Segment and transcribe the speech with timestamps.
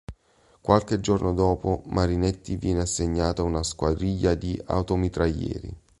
[0.61, 5.77] Qualche giorno dopo Marinetti viene assegnato a una squadriglia di "Auto-mitraglieri".